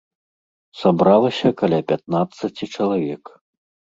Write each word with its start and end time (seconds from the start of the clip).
Сабралася 0.79 1.51
каля 1.59 1.79
пятнаццаці 1.91 2.65
чалавек. 2.79 3.23